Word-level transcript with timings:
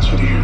to 0.00 0.16
you. 0.16 0.40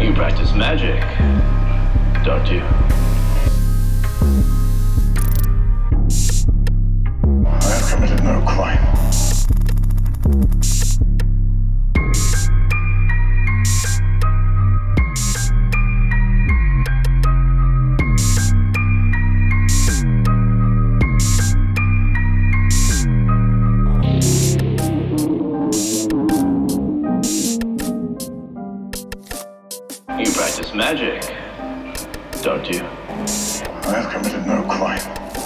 You 0.00 0.12
practice 0.12 0.52
magic, 0.52 1.00
don't 2.24 2.46
you? 2.50 3.13
Committed 7.94 8.24
no 8.24 8.40
crime. 8.42 8.82
You 30.18 30.32
practice 30.32 30.74
magic, 30.74 31.22
don't 32.42 32.68
you? 32.68 32.80
I 33.86 34.00
have 34.00 34.12
committed 34.12 34.46
no 34.46 34.62
crime. 34.64 35.43